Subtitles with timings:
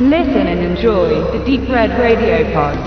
[0.00, 2.78] Listen and enjoy the Deep Red Radio Pod.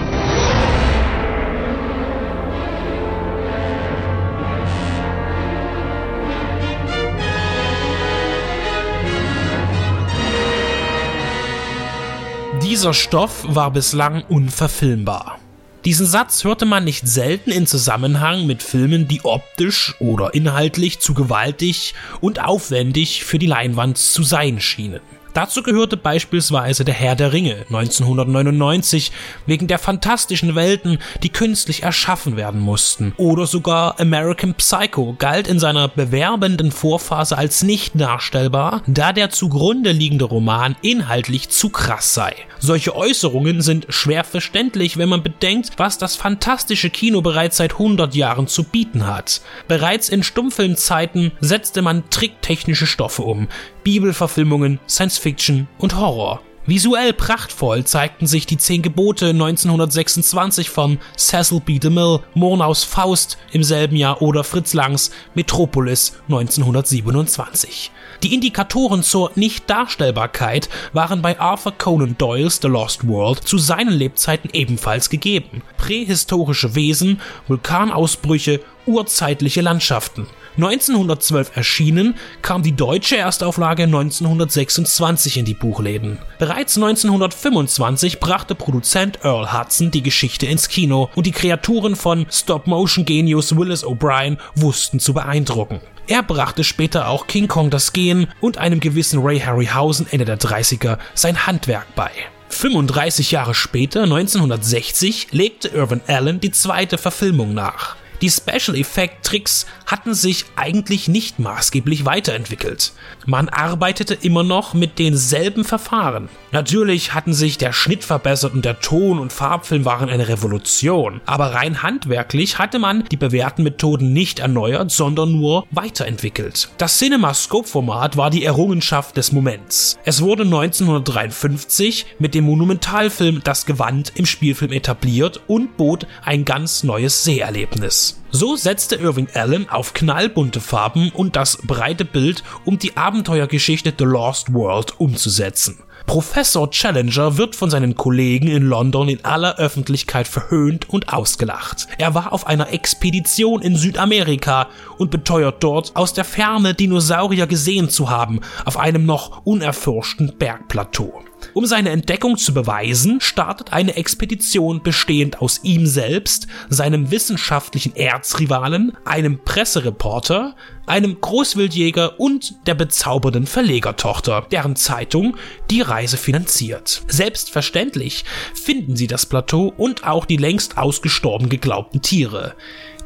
[12.63, 15.37] Dieser Stoff war bislang unverfilmbar.
[15.83, 21.13] Diesen Satz hörte man nicht selten in Zusammenhang mit Filmen, die optisch oder inhaltlich zu
[21.13, 25.01] gewaltig und aufwendig für die Leinwand zu sein schienen.
[25.33, 29.11] Dazu gehörte beispielsweise Der Herr der Ringe 1999
[29.45, 33.13] wegen der fantastischen Welten, die künstlich erschaffen werden mussten.
[33.17, 39.91] Oder sogar American Psycho galt in seiner bewerbenden Vorphase als nicht darstellbar, da der zugrunde
[39.91, 42.35] liegende Roman inhaltlich zu krass sei.
[42.59, 48.13] Solche Äußerungen sind schwer verständlich, wenn man bedenkt, was das fantastische Kino bereits seit 100
[48.13, 49.41] Jahren zu bieten hat.
[49.67, 53.47] Bereits in Stummfilmzeiten setzte man tricktechnische Stoffe um,
[53.83, 56.41] Bibelverfilmungen, Science Fiction und Horror.
[56.65, 61.79] Visuell prachtvoll zeigten sich die Zehn Gebote 1926 von Cecil B.
[61.79, 67.91] DeMille, Murnaus Faust im selben Jahr oder Fritz Langs Metropolis 1927.
[68.23, 74.49] Die Indikatoren zur Nichtdarstellbarkeit waren bei Arthur Conan Doyles The Lost World zu seinen Lebzeiten
[74.53, 75.63] ebenfalls gegeben.
[75.77, 80.27] Prähistorische Wesen, Vulkanausbrüche, urzeitliche Landschaften.
[80.57, 86.17] 1912 erschienen, kam die deutsche Erstauflage 1926 in die Buchläden.
[86.39, 93.55] Bereits 1925 brachte Produzent Earl Hudson die Geschichte ins Kino und die Kreaturen von Stop-Motion-Genius
[93.55, 95.79] Willis O'Brien wussten zu beeindrucken.
[96.07, 100.39] Er brachte später auch King Kong das Gehen und einem gewissen Ray Harryhausen Ende der
[100.39, 102.11] 30er sein Handwerk bei.
[102.49, 107.95] 35 Jahre später, 1960, legte Irvin Allen die zweite Verfilmung nach.
[108.21, 112.93] Die Special Effect Tricks hatten sich eigentlich nicht maßgeblich weiterentwickelt.
[113.25, 116.29] Man arbeitete immer noch mit denselben Verfahren.
[116.51, 121.21] Natürlich hatten sich der Schnitt verbessert und der Ton- und Farbfilm waren eine Revolution.
[121.25, 126.69] Aber rein handwerklich hatte man die bewährten Methoden nicht erneuert, sondern nur weiterentwickelt.
[126.77, 129.97] Das CinemaScope-Format war die Errungenschaft des Moments.
[130.05, 136.83] Es wurde 1953 mit dem Monumentalfilm Das Gewand im Spielfilm etabliert und bot ein ganz
[136.83, 138.10] neues Seherlebnis.
[138.31, 144.05] So setzte Irving Allen auf knallbunte Farben und das breite Bild, um die Abenteuergeschichte The
[144.05, 145.79] Lost World umzusetzen.
[146.05, 151.87] Professor Challenger wird von seinen Kollegen in London in aller Öffentlichkeit verhöhnt und ausgelacht.
[151.97, 154.67] Er war auf einer Expedition in Südamerika
[154.97, 161.21] und beteuert dort, aus der Ferne Dinosaurier gesehen zu haben, auf einem noch unerforschten Bergplateau.
[161.53, 168.93] Um seine Entdeckung zu beweisen, startet eine Expedition bestehend aus ihm selbst, seinem wissenschaftlichen Erzrivalen,
[169.03, 175.35] einem Pressereporter, einem Großwildjäger und der bezaubernden Verlegertochter, deren Zeitung
[175.69, 177.03] die Reise finanziert.
[177.07, 178.23] Selbstverständlich
[178.53, 182.55] finden sie das Plateau und auch die längst ausgestorben geglaubten Tiere.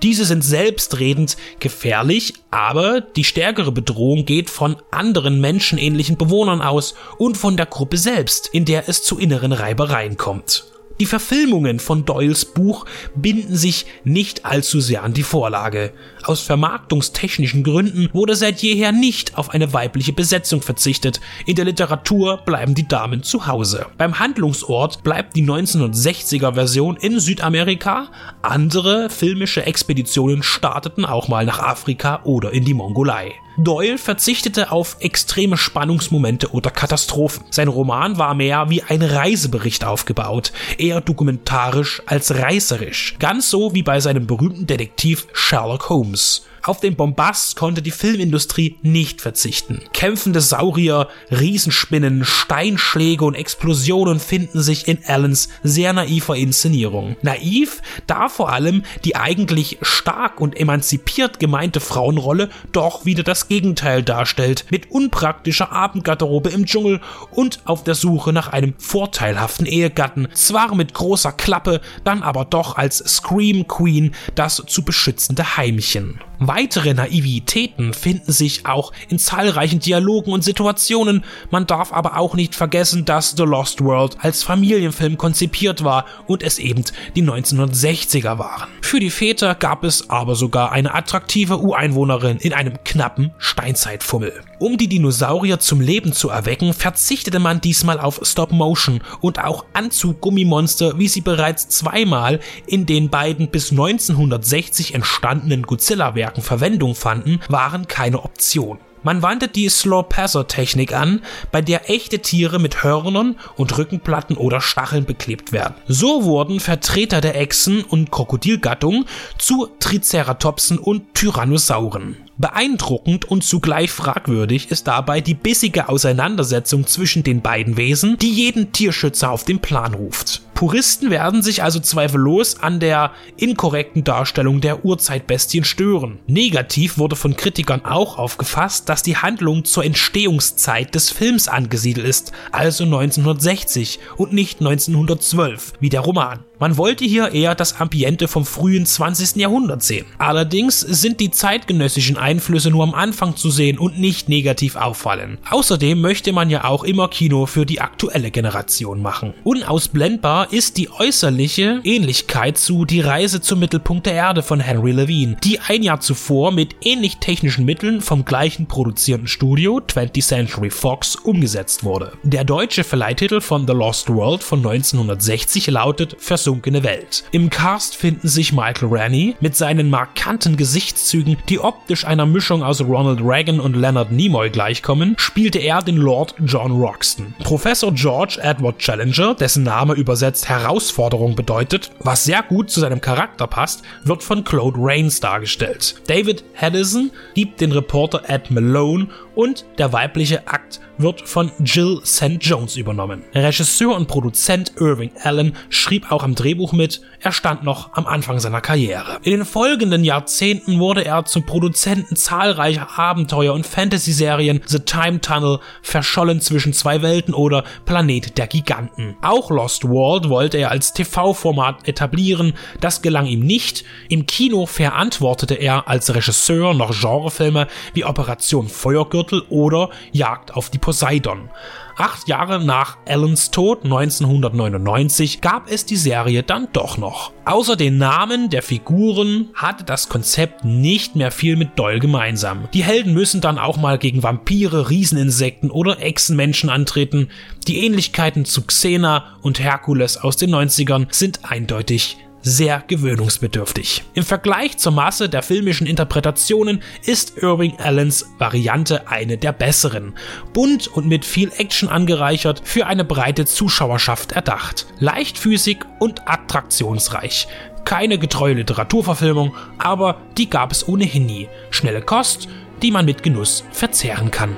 [0.03, 7.37] Diese sind selbstredend gefährlich, aber die stärkere Bedrohung geht von anderen menschenähnlichen Bewohnern aus und
[7.37, 10.74] von der Gruppe selbst, in der es zu inneren Reibereien kommt.
[11.01, 12.85] Die Verfilmungen von Doyles Buch
[13.15, 15.91] binden sich nicht allzu sehr an die Vorlage.
[16.23, 21.19] Aus vermarktungstechnischen Gründen wurde seit jeher nicht auf eine weibliche Besetzung verzichtet.
[21.45, 23.87] In der Literatur bleiben die Damen zu Hause.
[23.97, 28.07] Beim Handlungsort bleibt die 1960er Version in Südamerika.
[28.41, 33.33] Andere filmische Expeditionen starteten auch mal nach Afrika oder in die Mongolei.
[33.57, 37.45] Doyle verzichtete auf extreme Spannungsmomente oder Katastrophen.
[37.51, 43.83] Sein Roman war mehr wie ein Reisebericht aufgebaut, eher dokumentarisch als reißerisch, ganz so wie
[43.83, 46.45] bei seinem berühmten Detektiv Sherlock Holmes.
[46.65, 49.81] Auf den Bombast konnte die Filmindustrie nicht verzichten.
[49.93, 57.17] Kämpfende Saurier, Riesenspinnen, Steinschläge und Explosionen finden sich in Allens sehr naiver Inszenierung.
[57.21, 64.01] Naiv, da vor allem die eigentlich stark und emanzipiert gemeinte Frauenrolle doch wieder das Gegenteil
[64.01, 66.99] darstellt, mit unpraktischer Abendgarderobe im Dschungel
[67.29, 72.75] und auf der Suche nach einem vorteilhaften Ehegatten, zwar mit großer Klappe, dann aber doch
[72.75, 76.19] als Scream Queen das zu beschützende Heimchen.
[76.39, 81.23] Weitere Naivitäten finden sich auch in zahlreichen Dialogen und Situationen.
[81.51, 86.43] Man darf aber auch nicht vergessen, dass The Lost World als Familienfilm konzipiert war und
[86.43, 86.83] es eben
[87.15, 88.69] die 1960er waren.
[88.81, 94.33] Für die Väter gab es aber sogar eine attraktive Ureinwohnerin in einem knappen Steinzeitfummel.
[94.57, 99.65] Um die Dinosaurier zum Leben zu erwecken, verzichtete man diesmal auf Stop Motion und auch
[99.73, 107.87] Anzug-Gummimonster, wie sie bereits zweimal in den beiden bis 1960 entstandenen Godzilla-Werken Verwendung fanden, waren
[107.87, 108.79] keine Option.
[109.05, 111.21] Man wandte die Slow-Passer-Technik an,
[111.51, 115.75] bei der echte Tiere mit Hörnern und Rückenplatten oder Stacheln beklebt werden.
[115.87, 119.05] So wurden Vertreter der Echsen- und Krokodilgattung
[119.37, 122.17] zu Triceratopsen und Tyrannosauren.
[122.39, 128.71] Beeindruckend und zugleich fragwürdig ist dabei die bissige Auseinandersetzung zwischen den beiden Wesen, die jeden
[128.71, 130.41] Tierschützer auf den Plan ruft.
[130.55, 136.19] Puristen werden sich also zweifellos an der inkorrekten Darstellung der Urzeitbestien stören.
[136.27, 142.31] Negativ wurde von Kritikern auch aufgefasst, dass die Handlung zur Entstehungszeit des Films angesiedelt ist,
[142.53, 146.45] also 1960 und nicht 1912, wie der Roman.
[146.57, 149.35] Man wollte hier eher das Ambiente vom frühen 20.
[149.35, 150.05] Jahrhundert sehen.
[150.17, 155.37] Allerdings sind die zeitgenössischen Einflüsse nur am Anfang zu sehen und nicht negativ auffallen.
[155.49, 159.33] Außerdem möchte man ja auch immer Kino für die aktuelle Generation machen.
[159.43, 165.35] Unausblendbar ist die äußerliche Ähnlichkeit zu Die Reise zum Mittelpunkt der Erde von Henry Levine,
[165.43, 171.15] die ein Jahr zuvor mit ähnlich technischen Mitteln vom gleichen produzierenden Studio 20th Century Fox
[171.15, 172.13] umgesetzt wurde.
[172.23, 177.23] Der deutsche Verleihtitel von The Lost World von 1960 lautet versunkene Welt.
[177.31, 182.81] Im Cast finden sich Michael Rennie mit seinen markanten Gesichtszügen, die optisch einer Mischung aus
[182.81, 187.33] Ronald Reagan und Leonard Nimoy gleichkommen, spielte er den Lord John Roxton.
[187.43, 193.47] Professor George Edward Challenger, dessen Name übersetzt Herausforderung bedeutet, was sehr gut zu seinem Charakter
[193.47, 195.95] passt, wird von Claude Rains dargestellt.
[196.05, 202.37] David Hedison liebt den Reporter Ed Malone und der weibliche Akt wird von Jill St.
[202.39, 203.23] Jones übernommen.
[203.33, 208.39] Regisseur und Produzent Irving Allen schrieb auch am Drehbuch mit, er stand noch am Anfang
[208.39, 209.19] seiner Karriere.
[209.23, 215.59] In den folgenden Jahrzehnten wurde er zum Produzenten zahlreicher Abenteuer- und Fantasy-Serien The Time Tunnel,
[215.81, 219.17] Verschollen zwischen zwei Welten oder Planet der Giganten.
[219.21, 223.83] Auch Lost World wollte er als TV-Format etablieren, das gelang ihm nicht.
[224.09, 230.77] Im Kino verantwortete er als Regisseur noch Genrefilme wie Operation Feuergürtel oder Jagd auf die
[230.77, 231.49] Poseidon.
[231.97, 237.31] Acht Jahre nach Allens Tod 1999 gab es die Serie dann doch noch.
[237.45, 242.67] Außer den Namen der Figuren hatte das Konzept nicht mehr viel mit Doyle gemeinsam.
[242.73, 247.29] Die Helden müssen dann auch mal gegen Vampire, Rieseninsekten oder Echsenmenschen antreten.
[247.65, 254.03] Die Ähnlichkeiten zu Xena und Herkules aus den 90ern sind eindeutig sehr gewöhnungsbedürftig.
[254.13, 260.13] Im Vergleich zur Masse der filmischen Interpretationen ist Irving Allens Variante eine der besseren.
[260.53, 264.85] Bunt und mit viel Action angereichert, für eine breite Zuschauerschaft erdacht.
[264.99, 267.47] Leichtfüßig und attraktionsreich.
[267.83, 271.49] Keine getreue Literaturverfilmung, aber die gab es ohnehin nie.
[271.71, 272.47] Schnelle Kost,
[272.83, 274.55] die man mit Genuss verzehren kann.